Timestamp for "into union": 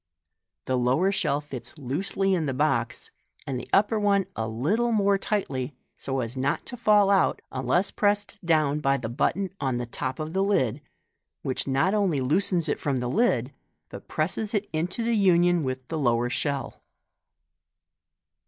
14.73-15.61